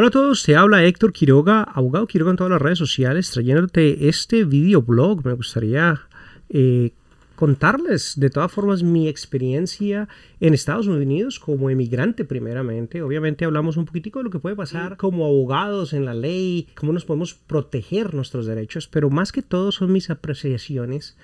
[0.00, 4.08] Hola a todos, te habla Héctor Quiroga, abogado Quiroga en todas las redes sociales, trayéndote
[4.08, 5.26] este videoblog.
[5.26, 6.02] Me gustaría
[6.50, 6.92] eh,
[7.34, 13.02] contarles de todas formas mi experiencia en Estados Unidos como emigrante primeramente.
[13.02, 16.92] Obviamente hablamos un poquitico de lo que puede pasar como abogados en la ley, cómo
[16.92, 21.16] nos podemos proteger nuestros derechos, pero más que todo son mis apreciaciones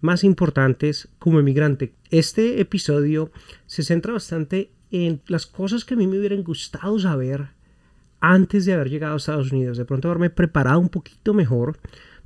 [0.00, 1.94] más importantes como emigrante.
[2.12, 3.32] Este episodio
[3.66, 7.58] se centra bastante en las cosas que a mí me hubieran gustado saber
[8.20, 11.78] antes de haber llegado a Estados Unidos, de pronto haberme preparado un poquito mejor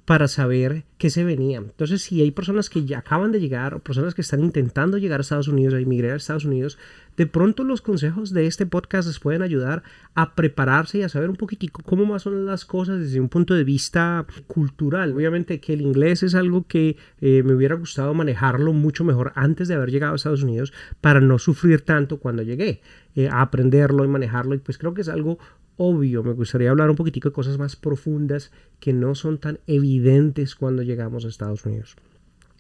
[0.05, 1.59] para saber qué se venía.
[1.59, 5.21] Entonces, si hay personas que ya acaban de llegar o personas que están intentando llegar
[5.21, 6.79] a Estados Unidos, a emigrar a Estados Unidos,
[7.17, 9.83] de pronto los consejos de este podcast les pueden ayudar
[10.15, 13.55] a prepararse y a saber un poquitico cómo más son las cosas desde un punto
[13.55, 15.15] de vista cultural.
[15.15, 19.69] Obviamente que el inglés es algo que eh, me hubiera gustado manejarlo mucho mejor antes
[19.69, 22.83] de haber llegado a Estados Unidos para no sufrir tanto cuando llegué
[23.15, 24.55] eh, a aprenderlo y manejarlo.
[24.55, 25.39] Y pues creo que es algo
[25.77, 30.55] obvio, me gustaría hablar un poquitico de cosas más profundas que no son tan evidentes
[30.55, 31.97] cuando llegamos a Estados Unidos.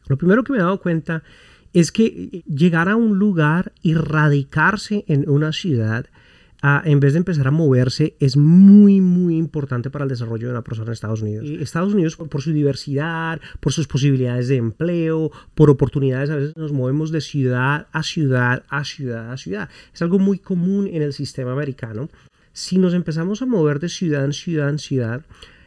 [0.07, 1.23] Lo primero que me he dado cuenta
[1.73, 6.07] es que llegar a un lugar y radicarse en una ciudad
[6.85, 10.63] en vez de empezar a moverse es muy muy importante para el desarrollo de una
[10.63, 11.47] persona en Estados Unidos.
[11.61, 16.73] Estados Unidos por su diversidad, por sus posibilidades de empleo, por oportunidades, a veces nos
[16.73, 19.69] movemos de ciudad a ciudad a ciudad a ciudad.
[19.93, 22.09] Es algo muy común en el sistema americano
[22.55, 25.23] si nos empezamos a mover de ciudad en ciudad en ciudad,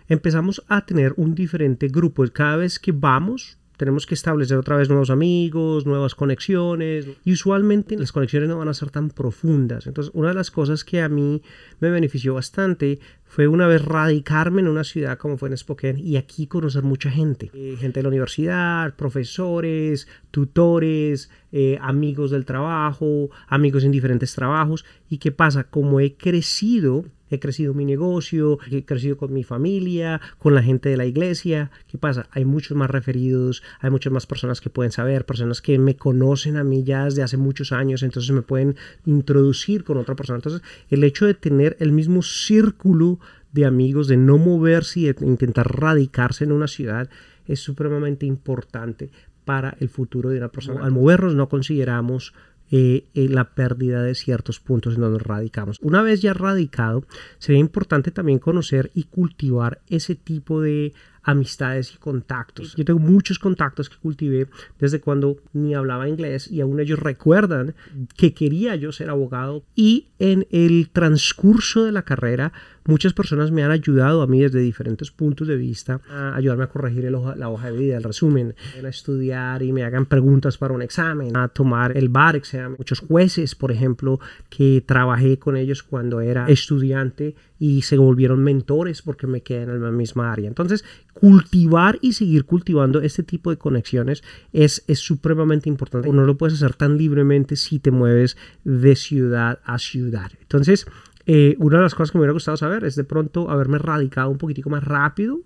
[0.08, 2.26] empezamos a tener un diferente grupo.
[2.32, 7.08] Cada vez que vamos, tenemos que establecer otra vez nuevos amigos, nuevas conexiones.
[7.23, 9.88] Y usualmente las conexiones no van a ser tan profundas.
[9.88, 11.42] Entonces, una de las cosas que a mí
[11.80, 16.17] me benefició bastante fue una vez radicarme en una ciudad como fue en Spokane y
[16.17, 17.52] aquí conocer mucha gente.
[17.53, 24.86] Eh, gente de la universidad, profesores, tutores, eh, amigos del trabajo, amigos en diferentes trabajos.
[25.09, 25.66] ¿Y qué pasa?
[25.66, 30.89] Como he crecido he crecido mi negocio, he crecido con mi familia, con la gente
[30.89, 31.71] de la iglesia.
[31.88, 32.27] ¿Qué pasa?
[32.32, 36.58] Hay muchos más referidos, hay muchas más personas que pueden saber, personas que me conocen
[36.58, 40.37] a mí ya desde hace muchos años, entonces me pueden introducir con otra persona.
[40.37, 43.20] Entonces, el hecho de tener el mismo círculo
[43.52, 47.10] de amigos, de no moverse y de intentar radicarse en una ciudad,
[47.48, 49.10] es supremamente importante
[49.45, 50.83] para el futuro de una persona.
[50.83, 52.33] Al movernos no consideramos
[52.72, 55.78] eh, eh, la pérdida de ciertos puntos en donde radicamos.
[55.82, 57.05] Una vez ya radicado,
[57.38, 60.94] sería importante también conocer y cultivar ese tipo de
[61.27, 62.73] amistades y contactos.
[62.76, 64.48] Yo tengo muchos contactos que cultivé
[64.80, 67.76] desde cuando ni hablaba inglés y aún ellos recuerdan
[68.15, 72.54] que quería yo ser abogado y en el transcurso de la carrera
[72.86, 76.67] muchas personas me han ayudado a mí desde diferentes puntos de vista a ayudarme a
[76.67, 80.82] corregir la hoja de vida, el resumen, a estudiar y me hagan preguntas para un
[80.82, 82.77] examen, a tomar el bar examen.
[82.77, 89.02] Muchos jueces, por ejemplo, que trabajé con ellos cuando era estudiante y se volvieron mentores
[89.02, 90.48] porque me quedé en la misma área.
[90.48, 90.86] Entonces,
[91.20, 94.23] cultivar y seguir cultivando este tipo de conexiones
[94.54, 96.11] es, supremamente importante.
[96.11, 100.32] No lo puedes hacer tan libremente si te mueves de ciudad a ciudad.
[100.42, 100.86] Entonces,
[101.26, 104.30] eh, una de las cosas que me hubiera gustado saber es de pronto haberme radicado
[104.30, 105.42] un poquitico más rápido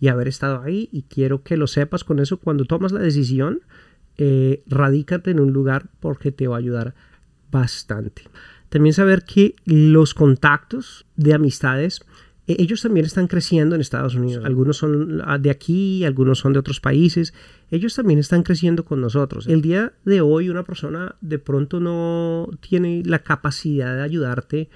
[0.00, 0.88] y haber estado ahí.
[0.92, 2.38] Y quiero que lo sepas con eso.
[2.38, 3.60] Cuando tomas la decisión,
[4.16, 6.94] eh, radícate en un lugar porque te va a ayudar
[7.50, 8.22] bastante.
[8.68, 12.04] También saber que los contactos de amistades,
[12.46, 14.44] ellos también están creciendo en Estados Unidos.
[14.44, 17.32] Algunos son ah, de aquí, algunos son de otros países.
[17.70, 19.46] Ellos también están creciendo con nosotros.
[19.46, 24.68] El día de hoy una persona de pronto no tiene la capacidad de ayudarte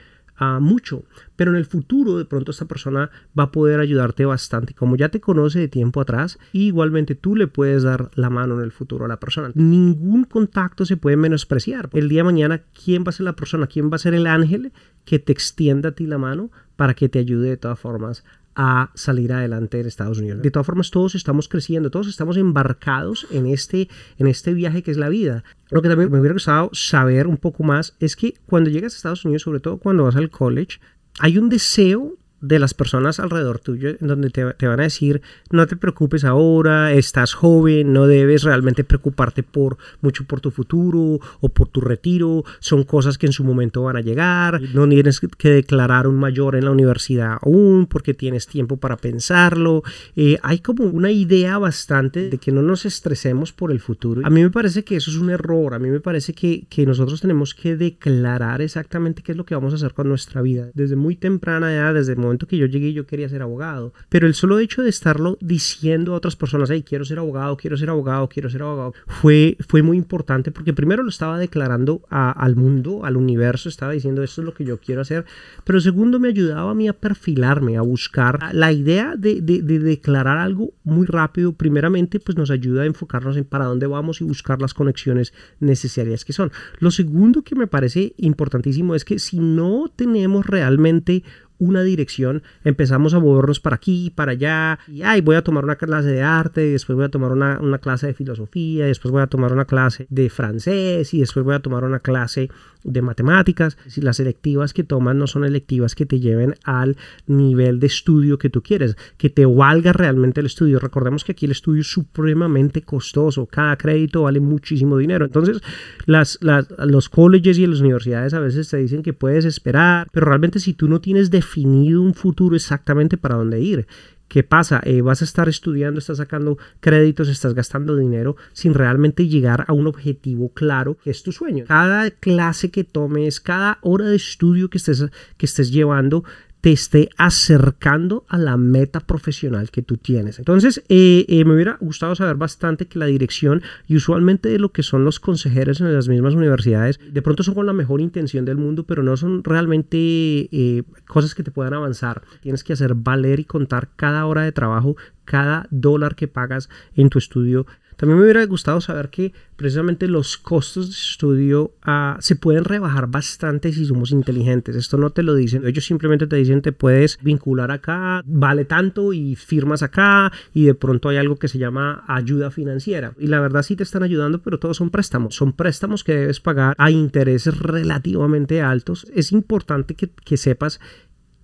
[0.61, 1.05] mucho,
[1.37, 4.75] pero en el futuro de pronto esta persona va a poder ayudarte bastante.
[4.75, 8.63] Como ya te conoce de tiempo atrás, igualmente tú le puedes dar la mano en
[8.63, 9.51] el futuro a la persona.
[9.55, 11.91] Ningún contacto se puede menospreciar.
[11.93, 13.67] El día de mañana, ¿quién va a ser la persona?
[13.67, 14.73] ¿Quién va a ser el ángel
[15.05, 18.25] que te extienda a ti la mano para que te ayude de todas formas
[18.61, 20.43] a salir adelante en Estados Unidos.
[20.43, 23.89] De todas formas, todos estamos creciendo, todos estamos embarcados en este,
[24.19, 25.45] en este viaje que es la vida.
[25.71, 28.97] Lo que también me hubiera gustado saber un poco más es que cuando llegas a
[28.97, 30.81] Estados Unidos, sobre todo cuando vas al college,
[31.21, 35.67] hay un deseo de las personas alrededor tuyo en donde te, van a decir no
[35.67, 41.49] te preocupes ahora, estás joven, no debes realmente preocuparte por mucho por tu futuro o
[41.49, 45.51] por tu retiro, son cosas que en su momento van a llegar, no tienes que
[45.51, 49.83] declarar un mayor en la universidad aún porque tienes tiempo para pensarlo,
[50.17, 54.23] eh, hay como una idea bastante de que no nos estresemos por el futuro.
[54.25, 56.87] A mí me parece que eso es un error, a mí me parece que, que
[56.87, 60.71] nosotros tenemos que declarar exactamente qué es lo que vamos a hacer con nuestra vida.
[60.75, 63.93] Desde muy temprana edad, desde momento que yo llegué yo quería ser abogado.
[64.09, 67.77] Pero el solo hecho de estarlo diciendo a otras personas, hey, quiero ser abogado, quiero
[67.77, 72.57] ser abogado, quiero ser abogado, fue, fue muy importante porque primero lo estaba declarando al
[72.57, 75.25] mundo, al universo, estaba diciendo esto es lo que yo quiero hacer,
[75.65, 79.79] pero segundo me ayudaba a mí a perfilarme, a buscar la idea de, de, de
[79.79, 84.25] declarar algo muy rápido, primeramente pues nos ayuda a enfocarnos en para dónde vamos y
[84.25, 86.53] buscar las conexiones necesarias que son.
[86.79, 91.25] Lo segundo que me parece importantísimo es que si no tenemos realmente
[91.59, 95.77] una dirección, empezamos a movernos para aquí, para allá, y ay, voy a tomar una
[95.77, 99.13] clase de arte, y después voy a tomar una, una, clase de filosofía, y después
[99.13, 102.49] voy a tomar una clase de francés, y después voy a tomar una clase
[102.85, 103.77] de matemáticas.
[103.87, 106.97] Si las electivas que tomas no son electivas que te lleven al
[107.27, 110.79] nivel de estudio que tú quieres, que te valga realmente el estudio.
[110.79, 115.25] Recordemos que aquí el estudio es supremamente costoso, cada crédito vale muchísimo dinero.
[115.25, 115.61] Entonces,
[116.07, 120.27] las, las, los colleges y las universidades a veces te dicen que puedes esperar, pero
[120.27, 123.87] realmente si tú no tienes de definido un futuro exactamente para dónde ir.
[124.29, 124.83] ¿Qué pasa?
[124.85, 129.73] Eh, vas a estar estudiando, estás sacando créditos, estás gastando dinero sin realmente llegar a
[129.73, 131.65] un objetivo claro que es tu sueño.
[131.67, 135.07] Cada clase que tomes, cada hora de estudio que estés,
[135.39, 136.25] que estés llevando,
[136.69, 140.39] te esté acercando a la meta profesional que tú tienes.
[140.39, 144.71] Entonces, eh, eh, me hubiera gustado saber bastante que la dirección y usualmente de lo
[144.71, 148.45] que son los consejeros en las mismas universidades, de pronto son con la mejor intención
[148.45, 152.21] del mundo, pero no son realmente eh, cosas que te puedan avanzar.
[152.43, 154.95] Tienes que hacer valer y contar cada hora de trabajo,
[155.25, 157.65] cada dólar que pagas en tu estudio
[157.99, 163.09] también me hubiera gustado saber que precisamente los costos de estudio ah, se pueden rebajar
[163.09, 164.77] bastante si somos inteligentes.
[164.77, 165.67] Esto no te lo dicen.
[165.67, 170.75] Ellos simplemente te dicen te puedes vincular acá, vale tanto y firmas acá y de
[170.75, 173.15] pronto hay algo que se llama ayuda financiera.
[173.19, 175.35] Y la verdad sí te están ayudando, pero todos son préstamos.
[175.35, 179.09] Son préstamos que debes pagar a intereses relativamente altos.
[179.13, 180.79] Es importante que, que sepas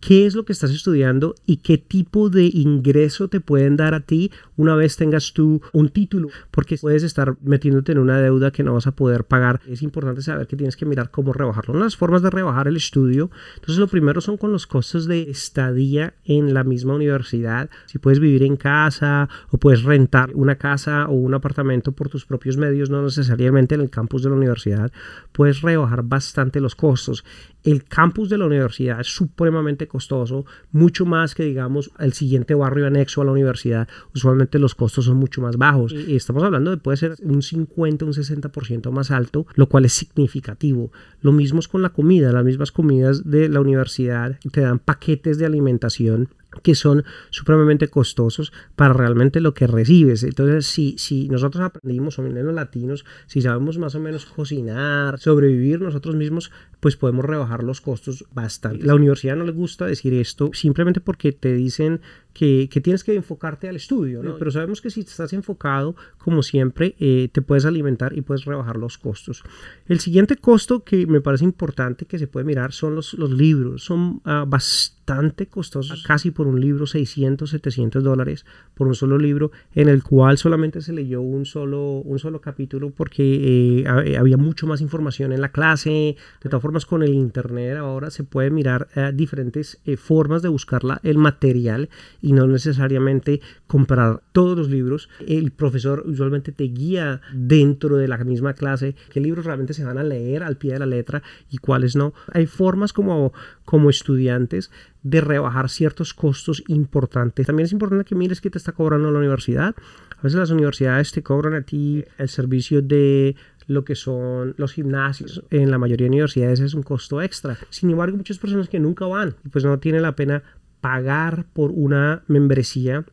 [0.07, 4.01] qué es lo que estás estudiando y qué tipo de ingreso te pueden dar a
[4.01, 8.63] ti una vez tengas tú un título, porque puedes estar metiéndote en una deuda que
[8.63, 9.63] no vas a poder pagar.
[9.67, 11.73] Es importante saber que tienes que mirar cómo rebajarlo.
[11.73, 15.07] Una de las formas de rebajar el estudio, entonces lo primero son con los costos
[15.07, 17.71] de estadía en la misma universidad.
[17.87, 22.27] Si puedes vivir en casa o puedes rentar una casa o un apartamento por tus
[22.27, 24.93] propios medios, no necesariamente en el campus de la universidad,
[25.33, 27.25] puedes rebajar bastante los costos.
[27.63, 32.89] El campus de la universidad es supremamente costoso, mucho más que digamos el siguiente barrio
[32.89, 33.87] anexo a la universidad.
[34.13, 38.05] Usualmente los costos son mucho más bajos y estamos hablando de puede ser un 50,
[38.05, 40.91] un 60% más alto, lo cual es significativo.
[41.21, 45.39] Lo mismo es con la comida, las mismas comidas de la universidad te dan paquetes
[45.39, 46.29] de alimentación
[46.63, 50.23] que son supremamente costosos para realmente lo que recibes.
[50.23, 55.81] Entonces, si, si nosotros aprendimos, o menos latinos, si sabemos más o menos cocinar, sobrevivir
[55.81, 58.85] nosotros mismos, pues podemos rebajar los costos bastante.
[58.85, 62.01] La universidad no le gusta decir esto simplemente porque te dicen
[62.35, 64.37] que, que tienes que enfocarte al estudio, ¿no?
[64.37, 68.77] pero sabemos que si estás enfocado, como siempre, eh, te puedes alimentar y puedes rebajar
[68.77, 69.43] los costos.
[69.87, 73.85] El siguiente costo que me parece importante que se puede mirar son los, los libros.
[73.85, 79.53] Son uh, bastante costosos, casi por un libro 600, 700 dólares por un solo libro,
[79.75, 84.67] en el cual solamente se leyó un solo, un solo capítulo porque eh, había mucho
[84.67, 86.17] más información en la clase.
[86.43, 90.49] De todas formas, con el internet ahora se puede mirar uh, diferentes uh, formas de
[90.49, 91.91] buscar la, el material
[92.25, 95.11] y no necesariamente comprar todos los libros.
[95.27, 99.99] El profesor usualmente te guía dentro de la misma clase qué libros realmente se van
[99.99, 102.15] a leer al pie de la letra y cuáles no.
[102.33, 103.35] Hay formas como,
[103.67, 104.71] como estudiantes
[105.03, 107.47] de rebajar ciertos costos importantes.
[107.47, 109.75] También es importante que mires qué te está cobrando la universidad.
[110.19, 114.73] A veces las universidades te cobran a ti el servicio de lo que son los
[114.73, 115.45] gimnasios.
[115.51, 117.59] En la mayoría de universidades es un costo extra.
[117.69, 120.43] Sin embargo, muchas personas que nunca van, pues no tiene la pena
[120.85, 123.07] pagar por una membresía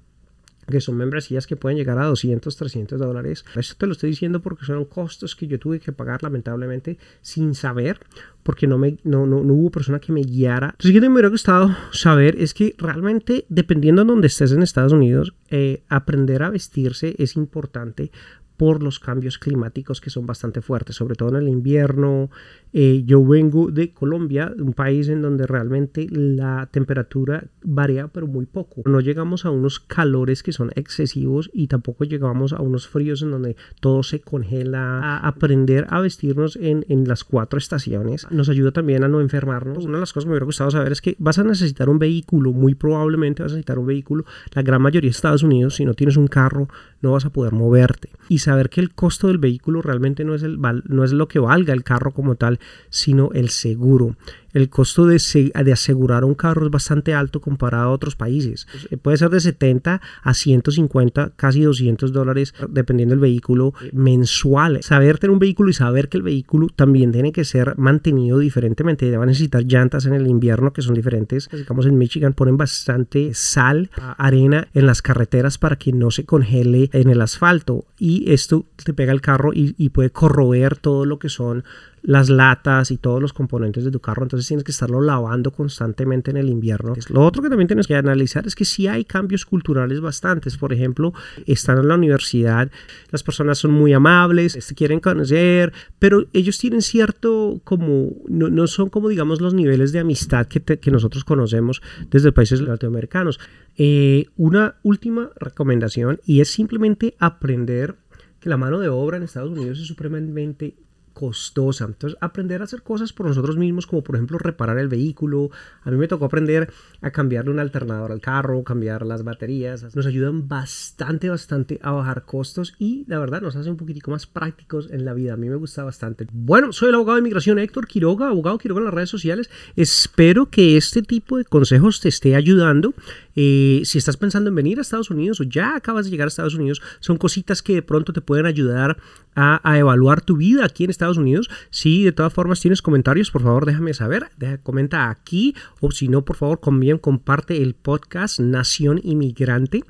[0.68, 3.46] que son membresías que pueden llegar a 200, 300 dólares.
[3.56, 7.56] Esto te lo estoy diciendo porque son costos que yo tuve que pagar lamentablemente sin
[7.56, 8.02] saber,
[8.44, 10.76] porque no, me, no, no, hubo persona que me guiara.
[10.80, 14.92] Siguiente que me hubiera gustado saber es que realmente, dependiendo de donde estés en Estados
[14.92, 18.12] Unidos, eh, aprender a vestirse es importante
[18.58, 22.30] por los cambios climáticos que son bastante fuertes, sobre todo en el invierno.
[22.74, 28.46] Eh, yo vengo de Colombia, un país en donde realmente la temperatura varía, pero muy
[28.46, 28.82] poco.
[28.86, 33.32] No llegamos a unos calores que son excesivos y tampoco llegamos a unos fríos en
[33.32, 35.00] donde todo se congela.
[35.02, 39.86] A aprender a vestirnos en, en las cuatro estaciones nos ayuda también a no enfermarnos.
[39.86, 42.00] Una de las cosas que me hubiera gustado saber es que vas a necesitar un
[42.00, 44.26] vehículo, muy probablemente vas a necesitar un vehículo.
[44.54, 46.68] La gran mayoría de Estados Unidos, si no tienes un carro,
[47.02, 48.10] no vas a poder moverte.
[48.30, 51.40] Y saber que el costo del vehículo realmente no es, el, no es lo que
[51.40, 54.16] valga el carro como tal, sino el seguro
[54.54, 55.22] el costo de,
[55.64, 58.68] de, asegurar un carro es bastante alto comparado a otros países.
[58.90, 64.82] Eh, puede ser de 70 a 150, casi 200 dólares, dependiendo del vehículo mensual.
[64.84, 69.16] Saber tener un vehículo y saber que el vehículo también tiene que ser mantenido diferentemente.
[69.16, 71.50] Va a necesitar llantas en el invierno que son diferentes.
[71.52, 76.90] Digamos en Michigan ponen bastante sal, arena en las carreteras para que no se congele
[76.94, 77.86] en el asfalto.
[77.98, 81.64] Y esto te pega el carro y, y puede corroer todo lo que son
[82.04, 86.32] las latas y todos los componentes de tu carro, entonces tienes que estarlo lavando constantemente
[86.32, 86.94] en el invierno.
[87.10, 90.74] Lo otro que también tienes que analizar es que si hay cambios culturales bastantes, por
[90.74, 91.14] ejemplo,
[91.46, 92.72] están en la universidad,
[93.12, 99.10] las personas son muy amables, quieren conocer, pero ellos tienen cierto como, no, son como
[99.10, 103.40] digamos los niveles de amistad que, que nosotros conocemos desde países latinoamericanos.
[103.78, 107.96] Eh, una última recomendación y es simplemente aprender
[108.40, 110.76] que la mano de obra en Estados Unidos es supremamente
[111.22, 111.86] costosa.
[111.86, 115.52] Entonces, aprender a hacer cosas por nosotros mismos, como por ejemplo reparar el vehículo.
[115.84, 119.96] A mí me tocó aprender a cambiarle un alternador al carro, cambiar las baterías.
[119.96, 124.26] Nos ayudan bastante, bastante a bajar costos y la verdad nos hace un poquitico más
[124.26, 125.34] prácticos en la vida.
[125.34, 126.26] A mí me gusta bastante.
[126.32, 129.52] Bueno, soy el abogado de inmigración Héctor Quiroga, abogado Quiroga en las redes sociales.
[129.76, 132.96] Espero que este tipo de consejos te esté ayudando.
[133.36, 136.30] Eh, si estás pensando en venir a Estados Unidos o ya acabas de llegar a
[136.30, 138.98] Estados Unidos, son cositas que de pronto te pueden ayudar
[139.36, 141.50] a, evaluar tu vida aquí en Estados Unidos.
[141.70, 144.30] Si de todas formas tienes comentarios, por favor déjame saber.
[144.38, 149.84] Deja, comenta aquí o si no, por favor, también comparte el podcast Nación Inmigrante.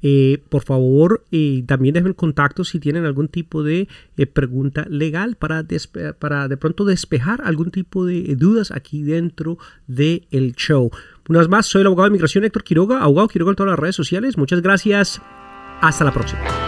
[0.00, 5.36] Eh, por favor, eh, también dejen contacto si tienen algún tipo de eh, pregunta legal
[5.36, 10.90] para, de pronto despejar algún tipo de dudas aquí dentro del el show.
[11.28, 13.78] Una vez más, soy el abogado de inmigración Héctor Quiroga, abogado Quiroga en todas las
[13.78, 14.38] redes sociales.
[14.38, 15.20] Muchas gracias.
[15.80, 16.67] Hasta la próxima.